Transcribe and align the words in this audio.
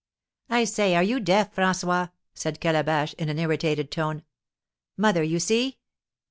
"I 0.49 0.63
say, 0.63 0.95
are 0.95 1.03
you 1.03 1.19
deaf, 1.19 1.53
François?" 1.55 2.09
said 2.33 2.59
Calabash, 2.59 3.13
in 3.19 3.29
an 3.29 3.37
irritated 3.37 3.91
tone. 3.91 4.23
"Mother, 4.97 5.21
you 5.21 5.39
see!" 5.39 5.77